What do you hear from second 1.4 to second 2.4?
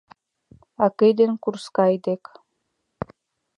курскай дек: